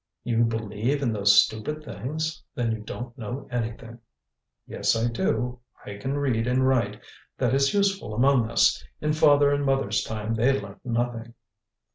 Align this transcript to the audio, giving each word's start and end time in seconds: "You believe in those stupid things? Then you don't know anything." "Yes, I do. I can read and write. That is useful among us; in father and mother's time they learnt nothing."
"You 0.23 0.45
believe 0.45 1.03
in 1.03 1.13
those 1.13 1.39
stupid 1.39 1.83
things? 1.85 2.43
Then 2.55 2.71
you 2.71 2.79
don't 2.79 3.15
know 3.19 3.47
anything." 3.51 3.99
"Yes, 4.65 4.95
I 4.95 5.07
do. 5.07 5.59
I 5.85 5.97
can 5.97 6.17
read 6.17 6.47
and 6.47 6.67
write. 6.67 6.99
That 7.37 7.53
is 7.53 7.75
useful 7.75 8.15
among 8.15 8.49
us; 8.49 8.83
in 8.99 9.13
father 9.13 9.51
and 9.51 9.63
mother's 9.63 10.01
time 10.03 10.33
they 10.33 10.59
learnt 10.59 10.83
nothing." 10.83 11.35